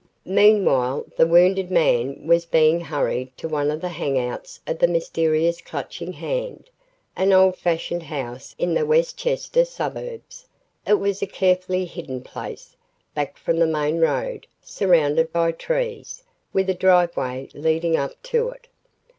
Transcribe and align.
Meanwhile 0.25 1.05
the 1.15 1.27
wounded 1.27 1.69
man 1.69 2.25
was 2.25 2.47
being 2.47 2.81
hurried 2.81 3.37
to 3.37 3.47
one 3.47 3.69
of 3.69 3.81
the 3.81 3.89
hangouts 3.89 4.59
of 4.65 4.79
the 4.79 4.87
mysterious 4.87 5.61
Clutching 5.61 6.13
Hand, 6.13 6.71
an 7.15 7.31
old 7.31 7.55
fashioned 7.55 8.01
house 8.01 8.55
in 8.57 8.73
the 8.73 8.83
Westchester 8.83 9.63
suburbs. 9.63 10.47
It 10.87 10.95
was 10.95 11.21
a 11.21 11.27
carefully 11.27 11.85
hidden 11.85 12.23
place, 12.23 12.75
back 13.13 13.37
from 13.37 13.59
the 13.59 13.67
main 13.67 13.99
road, 13.99 14.47
surrounded 14.59 15.31
by 15.31 15.51
trees, 15.51 16.23
with 16.51 16.67
a 16.71 16.73
driveway 16.73 17.49
leading 17.53 17.95
up 17.95 18.13
to 18.23 18.49
it. 18.49 18.67